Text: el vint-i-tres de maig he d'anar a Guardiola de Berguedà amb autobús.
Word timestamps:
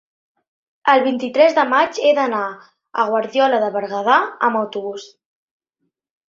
el 0.93 1.01
vint-i-tres 1.07 1.57
de 1.57 1.65
maig 1.73 1.99
he 2.07 2.13
d'anar 2.19 2.39
a 3.03 3.05
Guardiola 3.11 3.61
de 3.65 3.69
Berguedà 3.77 4.17
amb 4.49 4.63
autobús. 4.63 5.07